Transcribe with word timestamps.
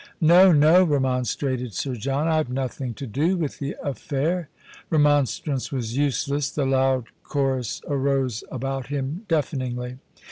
"No, 0.35 0.51
no," 0.51 0.83
remonstrated 0.83 1.75
Sir 1.75 1.93
John;" 1.93 2.27
I've 2.27 2.49
nothing 2.49 2.95
to 2.95 3.05
do 3.05 3.37
with 3.37 3.59
the 3.59 3.75
affair." 3.83 4.49
Remonstrance 4.89 5.71
was 5.71 5.95
useless— 5.95 6.49
the 6.49 6.65
loud 6.65 7.09
chorus 7.21 7.83
arose 7.87 8.43
about 8.57 8.87
him 8.87 9.25
deafeningly. 9.27 9.99